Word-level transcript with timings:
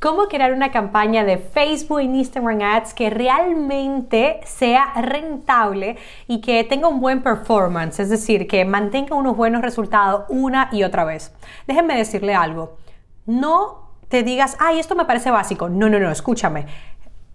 Cómo 0.00 0.28
crear 0.28 0.52
una 0.52 0.72
campaña 0.72 1.24
de 1.24 1.38
Facebook 1.38 2.00
e 2.00 2.04
Instagram 2.04 2.62
Ads 2.62 2.94
que 2.94 3.10
realmente 3.10 4.40
sea 4.44 4.92
rentable 4.94 5.96
y 6.26 6.40
que 6.40 6.64
tenga 6.64 6.88
un 6.88 7.00
buen 7.00 7.22
performance, 7.22 8.00
es 8.00 8.08
decir, 8.08 8.48
que 8.48 8.64
mantenga 8.64 9.14
unos 9.14 9.36
buenos 9.36 9.62
resultados 9.62 10.24
una 10.30 10.70
y 10.72 10.82
otra 10.82 11.04
vez. 11.04 11.32
Déjenme 11.66 11.96
decirle 11.96 12.34
algo. 12.34 12.78
No 13.26 13.90
te 14.08 14.22
digas, 14.22 14.56
ay, 14.58 14.80
esto 14.80 14.96
me 14.96 15.04
parece 15.04 15.30
básico. 15.30 15.68
No, 15.68 15.88
no, 15.88 16.00
no, 16.00 16.10
escúchame. 16.10 16.66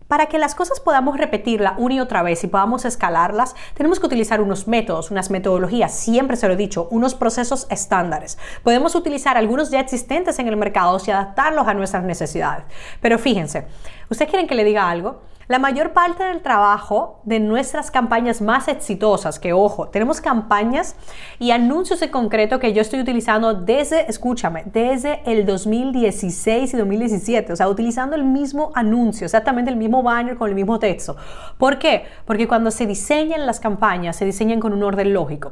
Para 0.08 0.28
que 0.28 0.38
las 0.38 0.54
cosas 0.54 0.80
podamos 0.80 1.18
repetirla 1.18 1.74
una 1.78 1.96
y 1.96 2.00
otra 2.00 2.22
vez 2.22 2.44
y 2.44 2.48
podamos 2.48 2.86
escalarlas, 2.86 3.56
tenemos 3.74 4.00
que 4.00 4.06
utilizar 4.06 4.40
unos 4.40 4.68
métodos, 4.68 5.10
unas 5.10 5.32
metodologías, 5.32 5.96
siempre 5.96 6.38
se 6.38 6.48
lo 6.48 6.54
he 6.54 6.58
dicho, 6.58 6.88
unos 6.92 7.16
procesos 7.16 7.66
estándares. 7.72 8.38
Podemos 8.62 8.94
utilizar 8.94 9.36
algunos 9.36 9.72
ya 9.72 9.80
existentes 9.80 10.38
en 10.38 10.48
el 10.48 10.58
mercado 10.58 10.96
y 11.08 11.10
adaptarlos 11.10 11.68
a 11.68 11.74
nuestras 11.74 12.04
necesidades. 12.04 12.66
Pero 13.02 13.18
fíjense, 13.18 13.66
¿ustedes 14.10 14.30
quieren 14.30 14.48
que 14.48 14.54
le 14.54 14.64
diga 14.64 14.90
algo? 14.90 15.22
La 15.48 15.60
mayor 15.60 15.94
parte 15.94 16.24
del 16.24 16.42
trabajo 16.42 17.22
de 17.24 17.40
nuestras 17.40 17.92
campañas 17.92 18.42
más 18.42 18.68
exitosas, 18.68 19.38
que 19.38 19.54
ojo, 19.54 19.90
tenemos 19.90 20.20
campañas 20.20 20.96
y 21.38 21.52
anuncios 21.52 22.02
en 22.02 22.10
concreto 22.10 22.60
que 22.60 22.74
yo 22.74 22.82
estoy 22.82 23.02
utilizando 23.02 23.54
desde, 23.54 24.10
escúchame, 24.10 24.64
desde 24.66 25.22
el 25.28 25.46
2016 25.46 26.74
y 26.74 26.78
2017, 26.78 27.54
o 27.54 27.56
sea, 27.56 27.70
utilizando 27.70 28.16
el 28.16 28.24
mismo 28.24 28.72
anuncio, 28.74 29.26
exactamente 29.26 29.70
el 29.70 29.78
mismo 29.78 30.02
banner 30.02 30.36
con 30.36 30.50
el 30.50 30.56
mismo 30.56 30.80
texto. 30.80 31.16
¿Por 31.60 31.78
qué? 31.78 32.06
Porque 32.26 32.48
cuando 32.48 32.72
se 32.72 32.88
diseñan 32.88 33.46
las 33.46 33.60
campañas, 33.60 34.16
se 34.16 34.26
diseñan 34.26 34.60
con 34.60 34.74
un 34.74 34.82
orden 34.82 35.14
lógico. 35.14 35.52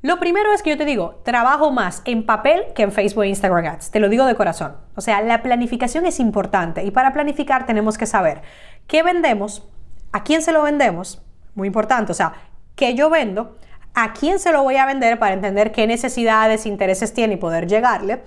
Lo 0.00 0.20
primero 0.20 0.52
es 0.52 0.62
que 0.62 0.70
yo 0.70 0.78
te 0.78 0.84
digo, 0.84 1.20
trabajo 1.24 1.72
más 1.72 2.02
en 2.04 2.24
papel 2.24 2.62
que 2.76 2.84
en 2.84 2.92
Facebook 2.92 3.24
e 3.24 3.28
Instagram 3.30 3.66
Ads. 3.66 3.90
Te 3.90 3.98
lo 3.98 4.08
digo 4.08 4.26
de 4.26 4.36
corazón. 4.36 4.76
O 4.94 5.00
sea, 5.00 5.20
la 5.22 5.42
planificación 5.42 6.06
es 6.06 6.20
importante 6.20 6.84
y 6.84 6.92
para 6.92 7.12
planificar 7.12 7.66
tenemos 7.66 7.98
que 7.98 8.06
saber 8.06 8.42
qué 8.88 9.04
vendemos, 9.04 9.62
a 10.10 10.24
quién 10.24 10.42
se 10.42 10.50
lo 10.50 10.62
vendemos, 10.62 11.22
muy 11.54 11.68
importante, 11.68 12.10
o 12.10 12.14
sea, 12.14 12.32
qué 12.74 12.94
yo 12.94 13.10
vendo, 13.10 13.56
a 13.94 14.12
quién 14.12 14.40
se 14.40 14.50
lo 14.50 14.64
voy 14.64 14.76
a 14.76 14.86
vender 14.86 15.18
para 15.20 15.34
entender 15.34 15.70
qué 15.70 15.86
necesidades, 15.86 16.66
intereses 16.66 17.14
tiene 17.14 17.34
y 17.34 17.36
poder 17.36 17.68
llegarle. 17.68 18.22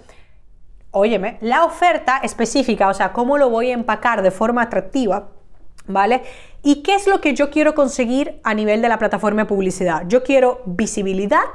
Óyeme, 0.91 1.37
la 1.41 1.65
oferta 1.65 2.19
específica, 2.23 2.89
o 2.89 2.93
sea, 2.93 3.13
cómo 3.13 3.37
lo 3.37 3.49
voy 3.49 3.71
a 3.71 3.73
empacar 3.73 4.21
de 4.21 4.31
forma 4.31 4.61
atractiva, 4.63 5.29
¿vale? 5.87 6.21
¿Y 6.63 6.83
qué 6.83 6.95
es 6.95 7.07
lo 7.07 7.21
que 7.21 7.33
yo 7.33 7.49
quiero 7.49 7.73
conseguir 7.73 8.39
a 8.43 8.53
nivel 8.53 8.81
de 8.81 8.89
la 8.89 8.99
plataforma 8.99 9.43
de 9.43 9.47
publicidad? 9.47 10.03
Yo 10.07 10.23
quiero 10.23 10.61
visibilidad, 10.65 11.45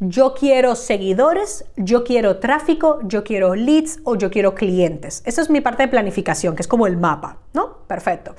yo 0.00 0.34
quiero 0.34 0.74
seguidores, 0.74 1.64
yo 1.76 2.04
quiero 2.04 2.38
tráfico, 2.38 3.00
yo 3.02 3.24
quiero 3.24 3.54
leads 3.54 4.00
o 4.04 4.16
yo 4.16 4.30
quiero 4.30 4.54
clientes. 4.54 5.22
Esa 5.26 5.42
es 5.42 5.50
mi 5.50 5.60
parte 5.60 5.82
de 5.82 5.88
planificación, 5.88 6.54
que 6.54 6.62
es 6.62 6.68
como 6.68 6.86
el 6.86 6.96
mapa, 6.96 7.38
¿no? 7.52 7.78
Perfecto. 7.86 8.34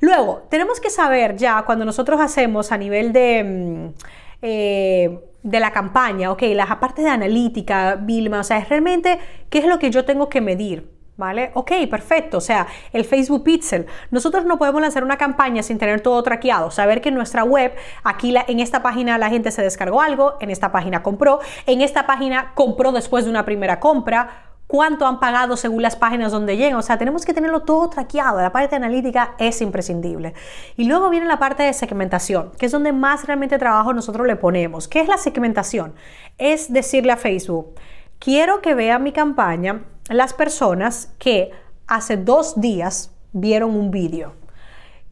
Luego, 0.00 0.46
tenemos 0.48 0.80
que 0.80 0.90
saber 0.90 1.36
ya 1.36 1.62
cuando 1.66 1.84
nosotros 1.84 2.20
hacemos 2.20 2.72
a 2.72 2.78
nivel 2.78 3.12
de... 3.12 3.44
Mm, 3.44 4.04
eh, 4.42 5.18
de 5.44 5.60
la 5.60 5.72
campaña, 5.72 6.32
ok, 6.32 6.42
la 6.54 6.80
parte 6.80 7.02
de 7.02 7.10
analítica, 7.10 7.96
Vilma, 7.96 8.40
o 8.40 8.44
sea, 8.44 8.56
es 8.58 8.68
realmente 8.70 9.18
qué 9.50 9.58
es 9.58 9.66
lo 9.66 9.78
que 9.78 9.90
yo 9.90 10.06
tengo 10.06 10.30
que 10.30 10.40
medir, 10.40 10.90
¿Vale? 11.16 11.52
Ok, 11.54 11.70
perfecto. 11.88 12.38
O 12.38 12.40
sea, 12.40 12.66
el 12.92 13.04
Facebook 13.04 13.44
Pixel. 13.44 13.86
Nosotros 14.10 14.44
no 14.44 14.58
podemos 14.58 14.80
lanzar 14.80 15.04
una 15.04 15.16
campaña 15.16 15.62
sin 15.62 15.78
tener 15.78 16.00
todo 16.00 16.20
traqueado. 16.24 16.72
Saber 16.72 17.00
que 17.00 17.10
en 17.10 17.14
nuestra 17.14 17.44
web, 17.44 17.72
aquí 18.02 18.34
en 18.48 18.58
esta 18.58 18.82
página 18.82 19.16
la 19.16 19.30
gente 19.30 19.52
se 19.52 19.62
descargó 19.62 20.00
algo, 20.00 20.34
en 20.40 20.50
esta 20.50 20.72
página 20.72 21.04
compró, 21.04 21.38
en 21.66 21.82
esta 21.82 22.06
página 22.06 22.52
compró 22.54 22.90
después 22.90 23.24
de 23.24 23.30
una 23.30 23.44
primera 23.44 23.78
compra, 23.78 24.50
cuánto 24.66 25.06
han 25.06 25.20
pagado 25.20 25.56
según 25.56 25.82
las 25.82 25.94
páginas 25.94 26.32
donde 26.32 26.56
llegan. 26.56 26.78
O 26.78 26.82
sea, 26.82 26.98
tenemos 26.98 27.24
que 27.24 27.32
tenerlo 27.32 27.60
todo 27.60 27.88
traqueado. 27.90 28.40
La 28.40 28.50
parte 28.50 28.74
analítica 28.74 29.36
es 29.38 29.62
imprescindible. 29.62 30.34
Y 30.76 30.84
luego 30.84 31.10
viene 31.10 31.26
la 31.26 31.38
parte 31.38 31.62
de 31.62 31.72
segmentación, 31.74 32.50
que 32.58 32.66
es 32.66 32.72
donde 32.72 32.92
más 32.92 33.24
realmente 33.24 33.56
trabajo 33.58 33.92
nosotros 33.92 34.26
le 34.26 34.34
ponemos. 34.34 34.88
¿Qué 34.88 35.00
es 35.00 35.06
la 35.06 35.18
segmentación? 35.18 35.94
Es 36.38 36.72
decirle 36.72 37.12
a 37.12 37.16
Facebook, 37.16 37.74
quiero 38.18 38.60
que 38.60 38.74
vea 38.74 38.98
mi 38.98 39.12
campaña 39.12 39.84
las 40.08 40.34
personas 40.34 41.12
que 41.18 41.52
hace 41.86 42.16
dos 42.16 42.60
días 42.60 43.10
vieron 43.32 43.74
un 43.76 43.90
vídeo. 43.90 44.34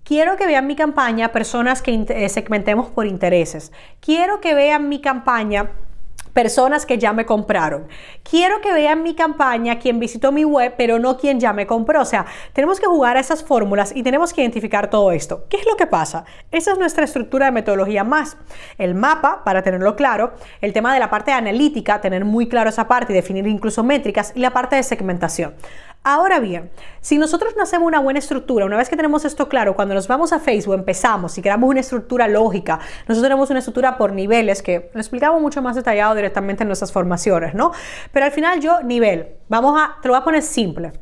Quiero 0.04 0.36
que 0.36 0.47
vean 0.47 0.66
mi 0.66 0.75
campaña 0.75 1.32
personas 1.32 1.80
que 1.80 2.04
eh, 2.08 2.28
segmentemos 2.28 2.88
por 2.88 3.06
intereses. 3.06 3.72
Quiero 4.00 4.41
que 4.41 4.54
vean 4.54 4.88
mi 4.88 5.00
campaña 5.00 5.70
personas 6.32 6.87
que 6.87 6.98
ya 6.98 7.12
me 7.12 7.26
compraron. 7.26 7.88
Quiero 8.28 8.60
que 8.60 8.72
vean 8.72 9.03
mi 9.03 9.15
campaña 9.15 9.78
quien 9.78 9.98
visitó 9.98 10.32
mi 10.32 10.44
web, 10.44 10.75
pero 10.76 10.98
no 10.98 11.16
quien 11.16 11.41
ya 11.41 11.53
me 11.53 11.66
compró. 11.66 12.03
O 12.03 12.04
sea, 12.04 12.26
tenemos 12.53 12.81
que 12.81 12.87
jugar 12.87 13.16
a 13.16 13.20
esas 13.20 13.44
fórmulas 13.44 13.93
y 13.94 14.03
tenemos 14.03 14.32
que 14.32 14.41
identificar 14.41 14.91
todo 14.91 15.12
esto. 15.12 15.47
¿Qué 15.48 15.59
es 15.59 15.66
lo 15.66 15.76
que 15.76 15.87
pasa? 15.87 16.25
Esa 16.50 16.72
es 16.72 16.78
nuestra 16.78 17.04
estructura 17.04 17.47
de 17.47 17.53
metodología 17.53 18.04
más. 18.04 18.37
El 18.78 18.94
mapa, 18.94 19.42
para 19.44 19.62
tenerlo 19.62 19.97
claro, 19.97 20.32
el 20.60 20.72
tema 20.72 20.92
de 20.94 21.00
la 21.00 21.10
parte 21.10 21.32
analítica, 21.32 22.00
tener 22.00 22.25
muy 22.25 22.48
claro 22.48 22.71
esa 22.71 22.88
parte 22.88 23.12
y 23.12 23.16
definir 23.16 23.47
incluso 23.47 23.82
métricas, 23.82 24.32
y 24.34 24.41
la 24.41 24.50
parte 24.50 24.76
de 24.76 24.82
segmentación. 24.82 25.54
Ahora 26.05 26.41
bien, 26.41 26.71
si 27.01 27.17
nosotros 27.17 27.55
no 27.57 27.63
hacemos 27.63 27.87
una 27.87 28.01
buena 28.01 28.19
estructura, 28.19 28.67
una 28.67 28.77
vez 28.77 28.89
que 28.89 28.97
tenemos 28.97 29.25
esto 29.25 29.49
claro, 29.49 29.77
cuando 29.77 29.95
nos 29.95 30.09
vamos 30.09 30.33
a 30.33 30.41
Facebook 30.41 30.75
empezamos 30.75 31.39
y 31.39 31.43
creamos 31.43 31.71
una 31.71 31.79
estructura 31.79 32.27
lógica, 32.27 32.81
nosotros 33.07 33.23
tenemos 33.23 33.51
una 33.51 33.61
estructura 33.61 33.97
por 33.97 34.13
niveles 34.13 34.63
que 34.63 34.91
lo 34.93 35.01
explicamos 35.01 35.41
mucho 35.41 35.63
más 35.63 35.77
detallado 35.77 36.17
directamente 36.17 36.65
en 36.65 36.69
nuestras 36.69 36.91
formaciones, 36.91 37.55
¿no? 37.55 37.71
Pero 38.11 38.27
al 38.27 38.33
final 38.33 38.61
yo, 38.61 38.83
nivel, 38.83 39.37
vamos 39.49 39.81
a, 39.81 40.01
te 40.03 40.09
lo 40.09 40.15
voy 40.15 40.23
a 40.23 40.25
poner 40.25 40.43
simple 40.43 40.93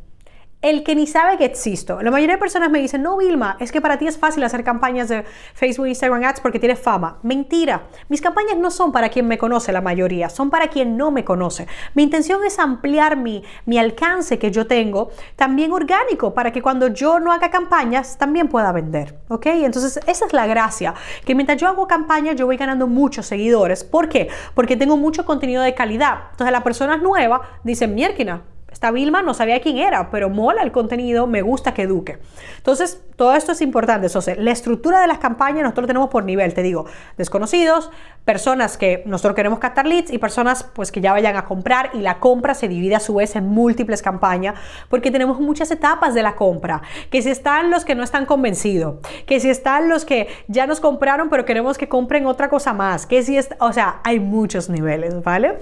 el 0.63 0.83
que 0.83 0.95
ni 0.95 1.07
sabe 1.07 1.39
que 1.39 1.47
existo. 1.47 2.03
La 2.03 2.11
mayoría 2.11 2.35
de 2.35 2.41
personas 2.41 2.71
me 2.71 2.81
dicen, 2.81 3.03
no, 3.03 3.17
Vilma, 3.17 3.57
es 3.61 3.73
que 3.73 3.81
para 3.81 3.99
ti 3.99 4.07
es 4.07 4.19
fácil 4.19 4.45
hacer 4.45 4.63
campañas 4.63 5.09
de 5.09 5.25
Facebook, 5.55 5.87
Instagram 5.87 6.23
Ads 6.23 6.41
porque 6.41 6.59
tienes 6.59 6.79
fama. 6.79 7.19
Mentira. 7.23 7.85
Mis 8.09 8.21
campañas 8.21 8.59
no 8.59 8.71
son 8.71 8.93
para 8.93 9.09
quien 9.09 9.27
me 9.27 9.39
conoce, 9.39 9.73
la 9.73 9.81
mayoría, 9.81 10.29
son 10.29 10.51
para 10.51 10.69
quien 10.69 10.99
no 10.99 11.11
me 11.11 11.25
conoce. 11.25 11.67
Mi 11.95 12.03
intención 12.03 12.45
es 12.45 12.59
ampliar 12.59 13.17
mi, 13.17 13.43
mi 13.65 13.79
alcance 13.79 14.39
que 14.39 14.51
yo 14.51 14.67
tengo, 14.67 15.11
también 15.37 15.73
orgánico, 15.73 16.35
para 16.35 16.53
que 16.53 16.61
cuando 16.61 16.89
yo 16.89 17.21
no 17.21 17.33
haga 17.33 17.51
campañas, 17.51 18.19
también 18.19 18.49
pueda 18.49 18.71
vender. 18.73 19.19
¿Ok? 19.29 19.47
Entonces, 19.47 19.99
esa 20.07 20.27
es 20.27 20.33
la 20.35 20.47
gracia, 20.47 20.95
que 21.25 21.35
mientras 21.35 21.59
yo 21.59 21.69
hago 21.69 21.87
campañas, 21.87 22.37
yo 22.37 22.45
voy 22.45 22.59
ganando 22.59 22.87
muchos 22.87 23.25
seguidores. 23.25 23.83
¿Por 23.83 24.11
qué? 24.11 24.29
Porque 24.55 24.77
tengo 24.77 24.99
mucho 24.99 25.25
contenido 25.25 25.63
de 25.63 25.75
calidad. 25.75 26.19
Entonces, 26.33 26.53
las 26.53 26.63
personas 26.63 27.01
nuevas 27.01 27.41
dicen, 27.65 27.95
mierquina, 27.95 28.43
esta 28.81 28.93
Vilma 28.93 29.21
no 29.21 29.35
sabía 29.35 29.61
quién 29.61 29.77
era, 29.77 30.11
pero 30.11 30.31
mola 30.31 30.63
el 30.63 30.73
contenido, 30.73 31.27
me 31.27 31.43
gusta 31.43 31.75
que 31.75 31.83
eduque. 31.83 32.19
Entonces, 32.57 32.99
todo 33.17 33.35
esto 33.35 33.53
es 33.53 33.61
importante. 33.61 34.09
La 34.39 34.53
estructura 34.53 35.03
de 35.03 35.07
las 35.07 35.19
campañas 35.19 35.65
nosotros 35.65 35.87
tenemos 35.87 36.09
por 36.09 36.25
nivel, 36.25 36.55
te 36.55 36.63
digo, 36.63 36.87
desconocidos, 37.19 37.91
personas 38.25 38.79
que 38.79 39.03
nosotros 39.05 39.35
queremos 39.35 39.59
captar 39.59 39.87
leads 39.87 40.11
y 40.11 40.17
personas 40.17 40.63
pues 40.63 40.91
que 40.91 41.03
ya 41.03 41.13
vayan 41.13 41.37
a 41.37 41.45
comprar 41.45 41.91
y 41.93 41.99
la 41.99 42.21
compra 42.21 42.55
se 42.55 42.69
divide 42.69 42.95
a 42.95 43.01
su 43.01 43.17
vez 43.17 43.37
en 43.37 43.47
múltiples 43.49 44.01
campañas 44.01 44.55
porque 44.89 45.11
tenemos 45.11 45.41
muchas 45.41 45.71
etapas 45.71 46.15
de 46.15 46.23
la 46.23 46.35
compra, 46.35 46.81
que 47.11 47.21
si 47.21 47.29
están 47.29 47.71
los 47.71 47.85
que 47.85 47.95
no 47.95 48.03
están 48.03 48.25
convencidos, 48.25 49.07
que 49.27 49.41
si 49.41 49.51
están 49.51 49.91
los 49.91 50.07
que 50.07 50.29
ya 50.49 50.67
nos 50.67 50.81
compraron 50.81 51.29
pero 51.29 51.45
queremos 51.45 51.77
que 51.77 51.87
compren 51.87 52.25
otra 52.25 52.49
cosa 52.49 52.73
más, 52.73 53.05
que 53.05 53.23
si 53.23 53.37
es, 53.37 53.51
o 53.59 53.75
sea, 53.75 54.01
hay 54.05 54.21
muchos 54.21 54.71
niveles, 54.71 55.23
¿vale? 55.23 55.59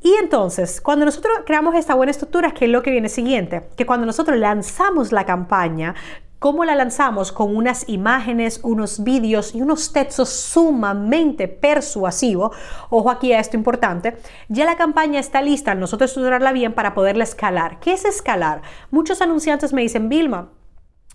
Y 0.00 0.14
entonces, 0.14 0.80
cuando 0.80 1.04
nosotros 1.04 1.40
creamos 1.44 1.74
esta 1.74 1.94
buena 1.94 2.10
estructura, 2.10 2.52
¿qué 2.52 2.66
es 2.66 2.70
lo 2.70 2.82
que 2.82 2.90
viene 2.90 3.08
siguiente? 3.08 3.68
Que 3.76 3.86
cuando 3.86 4.06
nosotros 4.06 4.38
lanzamos 4.38 5.12
la 5.12 5.26
campaña, 5.26 5.94
¿Cómo 6.38 6.64
la 6.64 6.76
lanzamos? 6.76 7.32
Con 7.32 7.56
unas 7.56 7.88
imágenes, 7.88 8.60
unos 8.62 9.02
vídeos 9.02 9.56
y 9.56 9.60
unos 9.60 9.92
textos 9.92 10.28
sumamente 10.28 11.48
persuasivos. 11.48 12.56
Ojo 12.90 13.10
aquí 13.10 13.32
a 13.32 13.40
esto 13.40 13.56
importante. 13.56 14.18
Ya 14.48 14.64
la 14.64 14.76
campaña 14.76 15.18
está 15.18 15.42
lista, 15.42 15.74
nosotros 15.74 16.12
estudiarla 16.12 16.52
bien 16.52 16.74
para 16.74 16.94
poderla 16.94 17.24
escalar. 17.24 17.80
¿Qué 17.80 17.92
es 17.92 18.04
escalar? 18.04 18.62
Muchos 18.92 19.20
anunciantes 19.20 19.72
me 19.72 19.82
dicen, 19.82 20.08
Vilma, 20.08 20.52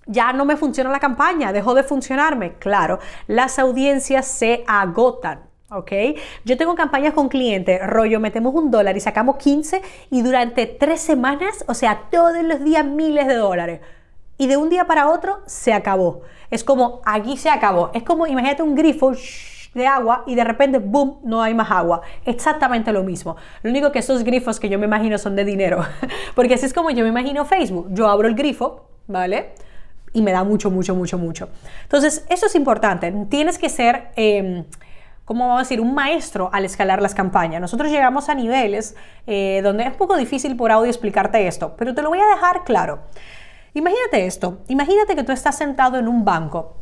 ya 0.07 0.33
no 0.33 0.43
me 0.43 0.57
funciona 0.57 0.89
la 0.89 0.99
campaña, 0.99 1.53
dejó 1.53 1.73
de 1.73 1.83
funcionarme. 1.83 2.57
Claro, 2.57 2.99
las 3.27 3.59
audiencias 3.59 4.27
se 4.27 4.65
agotan. 4.67 5.52
¿Ok? 5.73 5.91
Yo 6.45 6.57
tengo 6.57 6.75
campañas 6.75 7.13
con 7.13 7.29
clientes, 7.29 7.79
rollo, 7.85 8.19
metemos 8.19 8.53
un 8.53 8.71
dólar 8.71 8.95
y 8.95 8.99
sacamos 8.99 9.37
15 9.37 9.81
y 10.11 10.21
durante 10.21 10.65
tres 10.65 11.01
semanas, 11.01 11.65
o 11.67 11.73
sea, 11.73 12.03
todos 12.11 12.43
los 12.43 12.63
días 12.63 12.85
miles 12.85 13.27
de 13.27 13.35
dólares. 13.35 13.81
Y 14.37 14.47
de 14.47 14.57
un 14.57 14.69
día 14.69 14.85
para 14.85 15.09
otro 15.09 15.39
se 15.45 15.73
acabó. 15.73 16.21
Es 16.49 16.63
como, 16.63 17.01
aquí 17.05 17.37
se 17.37 17.49
acabó. 17.49 17.91
Es 17.93 18.03
como, 18.03 18.27
imagínate 18.27 18.63
un 18.63 18.75
grifo 18.75 19.13
de 19.73 19.87
agua 19.87 20.23
y 20.27 20.35
de 20.35 20.43
repente, 20.43 20.79
¡boom!, 20.79 21.19
no 21.23 21.41
hay 21.41 21.53
más 21.53 21.71
agua. 21.71 22.01
Exactamente 22.25 22.91
lo 22.91 23.03
mismo. 23.03 23.35
Lo 23.61 23.69
único 23.69 23.91
que 23.91 23.99
esos 23.99 24.23
grifos 24.23 24.59
que 24.59 24.69
yo 24.69 24.77
me 24.79 24.85
imagino 24.85 25.17
son 25.17 25.35
de 25.35 25.45
dinero, 25.45 25.85
porque 26.35 26.55
así 26.55 26.65
es 26.65 26.73
como 26.73 26.89
yo 26.91 27.03
me 27.03 27.09
imagino 27.09 27.45
Facebook. 27.45 27.87
Yo 27.91 28.07
abro 28.07 28.27
el 28.27 28.35
grifo, 28.35 28.85
¿vale? 29.07 29.53
Y 30.13 30.21
me 30.21 30.31
da 30.31 30.43
mucho, 30.43 30.69
mucho, 30.69 30.93
mucho, 30.95 31.17
mucho. 31.17 31.49
Entonces, 31.83 32.25
eso 32.29 32.45
es 32.45 32.55
importante. 32.55 33.11
Tienes 33.29 33.57
que 33.57 33.69
ser... 33.69 34.09
Eh, 34.15 34.63
¿cómo 35.25 35.47
vamos 35.47 35.61
a 35.61 35.63
decir? 35.63 35.81
Un 35.81 35.93
maestro 35.93 36.49
al 36.53 36.65
escalar 36.65 37.01
las 37.01 37.15
campañas. 37.15 37.61
Nosotros 37.61 37.91
llegamos 37.91 38.29
a 38.29 38.35
niveles 38.35 38.95
eh, 39.27 39.61
donde 39.63 39.83
es 39.83 39.89
un 39.89 39.97
poco 39.97 40.17
difícil 40.17 40.55
por 40.55 40.71
audio 40.71 40.89
explicarte 40.89 41.47
esto, 41.47 41.75
pero 41.77 41.93
te 41.93 42.01
lo 42.01 42.09
voy 42.09 42.19
a 42.19 42.27
dejar 42.27 42.63
claro. 42.63 42.99
Imagínate 43.73 44.25
esto, 44.25 44.59
imagínate 44.67 45.15
que 45.15 45.23
tú 45.23 45.31
estás 45.31 45.57
sentado 45.57 45.97
en 45.97 46.07
un 46.07 46.23
banco 46.23 46.75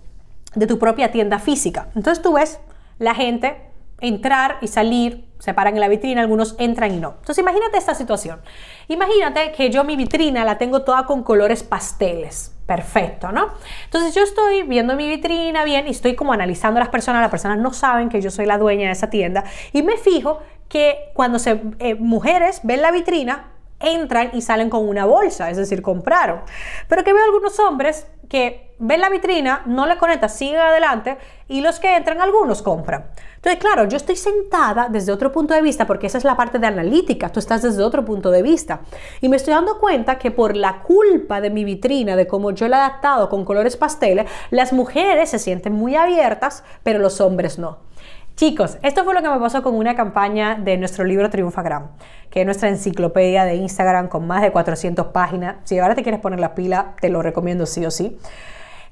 de 0.56 0.68
tu 0.68 0.78
propia 0.78 1.12
tienda 1.12 1.40
física. 1.40 1.88
Entonces 1.96 2.22
tú 2.22 2.34
ves 2.34 2.60
la 3.00 3.16
gente 3.16 3.70
entrar 4.01 4.57
y 4.62 4.68
salir, 4.68 5.25
se 5.39 5.53
paran 5.53 5.75
en 5.75 5.80
la 5.80 5.88
vitrina, 5.88 6.21
algunos 6.21 6.56
entran 6.59 6.94
y 6.94 7.00
no. 7.00 7.15
Entonces 7.19 7.39
imagínate 7.39 7.77
esta 7.77 7.95
situación. 7.95 8.42
Imagínate 8.88 9.51
que 9.53 9.69
yo 9.69 9.83
mi 9.83 9.95
vitrina 9.95 10.44
la 10.44 10.57
tengo 10.57 10.83
toda 10.83 11.06
con 11.06 11.24
colores 11.24 11.63
pasteles. 11.63 12.56
Perfecto, 12.65 13.31
¿no? 13.31 13.48
Entonces 13.86 14.15
yo 14.15 14.24
estoy 14.24 14.63
viendo 14.63 14.95
mi 14.95 15.07
vitrina 15.07 15.63
bien 15.63 15.88
y 15.88 15.92
estoy 15.92 16.15
como 16.15 16.33
analizando 16.33 16.80
a 16.80 16.81
las 16.81 16.89
personas, 16.89 17.21
las 17.21 17.31
personas 17.31 17.57
no 17.57 17.74
saben 17.74 18.09
que 18.09 18.21
yo 18.21 18.31
soy 18.31 18.45
la 18.45 18.57
dueña 18.57 18.88
de 18.88 18.94
esa 18.94 19.09
tienda 19.09 19.44
y 19.74 19.83
me 19.83 19.98
fijo 19.98 20.39
que 20.69 21.12
cuando 21.13 21.38
se, 21.38 21.62
eh, 21.80 21.95
mujeres 21.95 22.62
ven 22.63 22.81
la 22.81 22.92
vitrina, 22.92 23.51
entran 23.81 24.31
y 24.33 24.42
salen 24.42 24.69
con 24.69 24.88
una 24.88 25.06
bolsa, 25.06 25.50
es 25.50 25.57
decir, 25.57 25.81
compraron. 25.81 26.42
Pero 26.88 27.04
que 27.04 27.13
veo 27.13 27.24
algunos 27.24 27.60
hombres 27.60 28.07
que 28.30 28.72
ven 28.80 29.01
la 29.01 29.10
vitrina, 29.10 29.62
no 29.66 29.86
le 29.86 29.98
conectan, 29.98 30.30
siguen 30.30 30.60
adelante 30.60 31.18
y 31.48 31.62
los 31.62 31.80
que 31.80 31.95
entran, 31.95 32.19
algunos 32.19 32.62
compran. 32.62 33.12
Entonces, 33.36 33.60
claro, 33.60 33.88
yo 33.88 33.98
estoy 33.98 34.16
sentada 34.16 34.88
desde 34.89 35.12
otro 35.12 35.31
punto 35.31 35.54
de 35.54 35.62
vista, 35.62 35.86
porque 35.86 36.07
esa 36.07 36.18
es 36.18 36.24
la 36.24 36.38
parte 36.38 36.57
de 36.57 36.68
analítica, 36.68 37.30
tú 37.30 37.39
estás 37.39 37.62
desde 37.62 37.83
otro 37.83 38.06
punto 38.06 38.31
de 38.31 38.42
vista. 38.42 38.81
Y 39.19 39.30
me 39.30 39.36
estoy 39.36 39.54
dando 39.54 39.80
cuenta 39.80 40.18
que 40.18 40.31
por 40.31 40.56
la 40.56 40.81
culpa 40.81 41.42
de 41.42 41.50
mi 41.50 41.63
vitrina, 41.63 42.16
de 42.16 42.25
cómo 42.25 42.51
yo 42.51 42.68
la 42.68 42.78
he 42.78 42.80
adaptado 42.80 43.30
con 43.30 43.45
colores 43.45 43.78
pasteles, 43.78 44.28
las 44.50 44.74
mujeres 44.74 45.30
se 45.30 45.39
sienten 45.39 45.74
muy 45.74 45.95
abiertas, 45.95 46.63
pero 46.83 47.00
los 47.00 47.19
hombres 47.19 47.60
no. 47.60 47.80
Chicos, 48.42 48.80
esto 48.82 49.04
fue 49.04 49.14
lo 49.14 49.22
que 49.22 49.30
me 49.30 49.38
pasó 49.38 49.62
con 49.62 49.76
una 49.76 49.96
campaña 49.96 50.56
de 50.56 50.76
nuestro 50.76 51.04
libro 51.04 51.30
Triunfagram, 51.30 51.92
que 52.32 52.40
es 52.40 52.46
nuestra 52.48 52.70
enciclopedia 52.70 53.46
de 53.46 53.54
Instagram 53.54 54.08
con 54.08 54.26
más 54.26 54.42
de 54.42 54.52
400 54.52 55.10
páginas. 55.10 55.58
Si 55.64 55.78
ahora 55.78 55.94
te 55.94 56.02
quieres 56.02 56.20
poner 56.20 56.40
la 56.40 56.56
pila, 56.56 56.96
te 57.00 57.10
lo 57.10 57.22
recomiendo 57.22 57.68
sí 57.68 57.86
o 57.86 57.92
sí. 57.92 58.18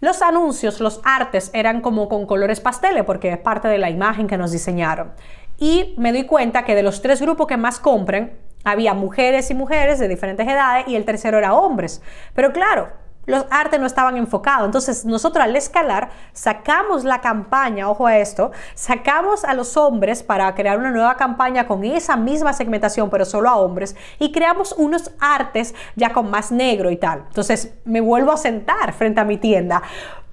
Los 0.02 0.22
anuncios, 0.22 0.80
los 0.80 1.02
artes 1.04 1.50
eran 1.56 1.82
como 1.82 2.10
con 2.10 2.28
colores 2.28 2.60
pasteles 2.60 3.06
porque 3.06 3.32
es 3.32 3.40
parte 3.40 3.68
de 3.68 3.80
la 3.80 3.90
imagen 3.90 4.28
que 4.28 4.38
nos 4.38 4.52
diseñaron. 4.52 5.14
Y 5.58 5.96
me 5.98 6.12
doy 6.12 6.28
cuenta 6.28 6.64
que 6.64 6.76
de 6.76 6.84
los 6.84 7.02
tres 7.02 7.20
grupos 7.20 7.48
que 7.48 7.58
más 7.58 7.80
compren, 7.80 8.38
había 8.66 8.94
mujeres 8.94 9.50
y 9.50 9.56
mujeres 9.56 9.98
de 9.98 10.08
diferentes 10.08 10.48
edades 10.48 10.88
y 10.88 10.96
el 10.96 11.06
tercero 11.06 11.40
era 11.40 11.56
hombres. 11.56 12.04
Pero 12.36 12.54
claro, 12.54 12.90
los 13.30 13.46
artes 13.52 13.80
no 13.80 13.86
estaban 13.86 14.18
enfocados. 14.18 14.66
Entonces, 14.66 15.06
nosotros 15.06 15.44
al 15.44 15.56
escalar 15.56 16.10
sacamos 16.34 17.04
la 17.04 17.22
campaña, 17.22 17.90
ojo 17.90 18.08
a 18.08 18.18
esto, 18.18 18.52
sacamos 18.74 19.46
a 19.46 19.54
los 19.54 19.78
hombres 19.78 20.24
para 20.24 20.54
crear 20.56 20.78
una 20.78 20.90
nueva 20.90 21.16
campaña 21.16 21.68
con 21.68 21.84
esa 21.84 22.18
misma 22.18 22.54
segmentación, 22.54 23.10
pero 23.10 23.26
solo 23.26 23.50
a 23.50 23.58
hombres, 23.58 23.96
y 24.18 24.32
creamos 24.32 24.74
unos 24.78 25.12
artes 25.20 25.76
ya 25.96 26.12
con 26.12 26.30
más 26.30 26.52
negro 26.52 26.90
y 26.90 26.98
tal. 26.98 27.26
Entonces, 27.28 27.74
me 27.86 28.02
vuelvo 28.02 28.32
a 28.32 28.38
sentar 28.38 28.94
frente 28.94 29.22
a 29.22 29.26
mi 29.26 29.38
tienda 29.38 29.84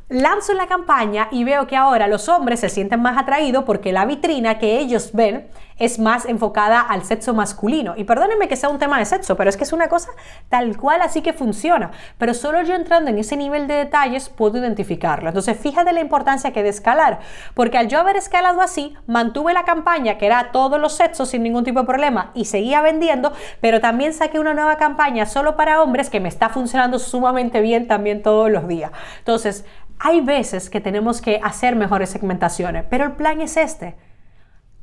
lanzo 0.08 0.52
la 0.52 0.68
campaña 0.68 1.28
y 1.32 1.42
veo 1.42 1.66
que 1.66 1.76
ahora 1.76 2.06
los 2.06 2.28
hombres 2.28 2.60
se 2.60 2.68
sienten 2.68 3.02
más 3.02 3.18
atraídos 3.18 3.64
porque 3.64 3.92
la 3.92 4.06
vitrina 4.06 4.58
que 4.58 4.78
ellos 4.78 5.10
ven 5.12 5.48
es 5.78 5.98
más 5.98 6.24
enfocada 6.24 6.80
al 6.80 7.04
sexo 7.04 7.34
masculino. 7.34 7.94
Y 7.96 8.04
perdónenme 8.04 8.48
que 8.48 8.56
sea 8.56 8.68
un 8.68 8.78
tema 8.78 8.98
de 8.98 9.04
sexo, 9.04 9.36
pero 9.36 9.50
es 9.50 9.56
que 9.56 9.64
es 9.64 9.72
una 9.72 9.88
cosa 9.88 10.10
tal 10.48 10.76
cual 10.76 11.02
así 11.02 11.22
que 11.22 11.32
funciona. 11.32 11.90
Pero 12.18 12.34
solo 12.34 12.62
yo 12.62 12.74
entrando 12.74 13.10
en 13.10 13.18
ese 13.18 13.36
nivel 13.36 13.66
de 13.66 13.74
detalles 13.74 14.28
puedo 14.28 14.58
identificarlo. 14.58 15.28
Entonces 15.28 15.58
fíjate 15.58 15.92
la 15.92 16.00
importancia 16.00 16.52
que 16.52 16.62
de 16.62 16.70
escalar, 16.70 17.20
porque 17.54 17.78
al 17.78 17.88
yo 17.88 17.98
haber 17.98 18.16
escalado 18.16 18.60
así, 18.62 18.94
mantuve 19.06 19.52
la 19.52 19.64
campaña 19.64 20.18
que 20.18 20.26
era 20.26 20.50
todos 20.52 20.80
los 20.80 20.94
sexos 20.94 21.30
sin 21.30 21.42
ningún 21.42 21.64
tipo 21.64 21.80
de 21.80 21.86
problema 21.86 22.30
y 22.34 22.46
seguía 22.46 22.80
vendiendo, 22.80 23.32
pero 23.60 23.80
también 23.80 24.12
saqué 24.12 24.38
una 24.38 24.54
nueva 24.54 24.76
campaña 24.76 25.26
solo 25.26 25.56
para 25.56 25.82
hombres 25.82 26.10
que 26.10 26.20
me 26.20 26.28
está 26.28 26.48
funcionando 26.48 26.98
sumamente 26.98 27.60
bien 27.60 27.86
también 27.86 28.22
todos 28.22 28.50
los 28.50 28.66
días. 28.68 28.90
Entonces, 29.18 29.64
hay 29.98 30.20
veces 30.20 30.68
que 30.70 30.80
tenemos 30.80 31.20
que 31.20 31.40
hacer 31.42 31.74
mejores 31.74 32.10
segmentaciones, 32.10 32.84
pero 32.88 33.04
el 33.04 33.12
plan 33.12 33.40
es 33.40 33.56
este 33.56 33.94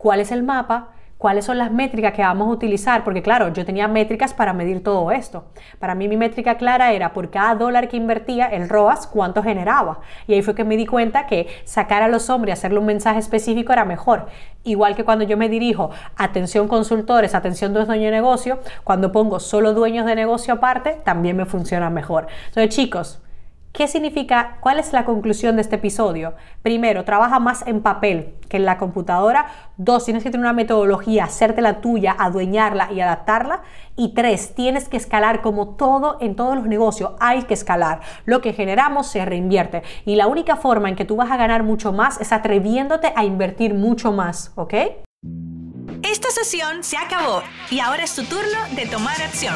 cuál 0.04 0.20
es 0.20 0.34
el 0.34 0.44
mapa, 0.44 0.90
cuáles 1.18 1.46
son 1.46 1.58
las 1.58 1.72
métricas 1.72 2.12
que 2.12 2.22
vamos 2.22 2.50
a 2.50 2.52
utilizar, 2.52 3.06
porque 3.06 3.22
claro, 3.22 3.54
yo 3.54 3.64
tenía 3.64 3.88
métricas 3.88 4.34
para 4.34 4.52
medir 4.52 4.84
todo 4.84 5.10
esto. 5.12 5.46
Para 5.80 5.96
mí 5.96 6.10
mi 6.10 6.18
métrica 6.18 6.58
clara 6.58 6.92
era 6.92 7.14
por 7.14 7.30
cada 7.30 7.56
dólar 7.56 7.88
que 7.88 7.96
invertía, 7.96 8.48
el 8.48 8.68
ROAS, 8.68 9.08
cuánto 9.08 9.42
generaba. 9.42 10.02
Y 10.28 10.34
ahí 10.34 10.42
fue 10.42 10.56
que 10.56 10.66
me 10.66 10.76
di 10.76 10.86
cuenta 10.86 11.26
que 11.26 11.48
sacar 11.64 12.04
a 12.04 12.10
los 12.10 12.30
hombres 12.30 12.52
y 12.52 12.60
hacerle 12.60 12.80
un 12.80 12.86
mensaje 12.86 13.20
específico 13.20 13.72
era 13.72 13.86
mejor. 13.86 14.28
Igual 14.66 14.98
que 14.98 15.06
cuando 15.06 15.24
yo 15.24 15.38
me 15.38 15.48
dirijo, 15.48 15.92
atención 16.18 16.68
consultores, 16.68 17.34
atención 17.34 17.74
dueños 17.74 17.88
de 17.88 18.12
negocio, 18.12 18.60
cuando 18.84 19.14
pongo 19.14 19.40
solo 19.40 19.74
dueños 19.74 20.06
de 20.06 20.16
negocio 20.16 20.56
aparte, 20.56 20.98
también 21.06 21.38
me 21.38 21.46
funciona 21.46 21.90
mejor. 21.90 22.28
Entonces 22.50 22.76
chicos, 22.76 23.22
¿Qué 23.74 23.88
significa? 23.88 24.58
¿Cuál 24.60 24.78
es 24.78 24.94
la 24.94 25.04
conclusión 25.04 25.56
de 25.56 25.64
este 25.64 25.78
episodio? 25.78 26.36
Primero, 26.62 27.06
trabaja 27.06 27.40
más 27.40 27.66
en 27.66 27.82
papel 27.82 28.36
que 28.48 28.58
en 28.58 28.66
la 28.66 28.78
computadora. 28.78 29.48
Dos, 29.78 30.06
tienes 30.06 30.22
que 30.22 30.30
tener 30.30 30.46
una 30.46 30.54
metodología, 30.54 31.24
hacerte 31.24 31.60
la 31.60 31.82
tuya, 31.82 32.16
adueñarla 32.20 32.92
y 32.92 33.02
adaptarla. 33.02 33.64
Y 33.96 34.14
tres, 34.14 34.54
tienes 34.54 34.90
que 34.90 34.98
escalar 34.98 35.42
como 35.42 35.70
todo 35.70 36.18
en 36.22 36.36
todos 36.36 36.56
los 36.56 36.68
negocios. 36.68 37.14
Hay 37.20 37.42
que 37.44 37.56
escalar. 37.56 38.02
Lo 38.26 38.42
que 38.42 38.54
generamos 38.54 39.08
se 39.08 39.26
reinvierte. 39.26 39.82
Y 40.06 40.18
la 40.18 40.28
única 40.28 40.56
forma 40.56 40.88
en 40.88 40.96
que 40.96 41.06
tú 41.06 41.16
vas 41.16 41.32
a 41.32 41.38
ganar 41.38 41.64
mucho 41.64 41.92
más 41.92 42.22
es 42.22 42.32
atreviéndote 42.32 43.12
a 43.16 43.26
invertir 43.26 43.74
mucho 43.74 44.12
más, 44.12 44.52
¿ok? 44.54 44.74
Esta 46.04 46.30
sesión 46.30 46.84
se 46.84 46.96
acabó 46.96 47.42
y 47.72 47.80
ahora 47.80 48.04
es 48.04 48.14
tu 48.14 48.24
turno 48.24 48.60
de 48.76 48.86
tomar 48.86 49.20
acción. 49.20 49.56